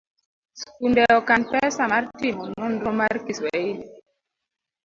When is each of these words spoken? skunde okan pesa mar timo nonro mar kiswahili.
skunde 0.61 1.03
okan 1.19 1.41
pesa 1.51 1.83
mar 1.91 2.03
timo 2.19 2.43
nonro 2.59 2.91
mar 2.99 3.13
kiswahili. 3.25 3.85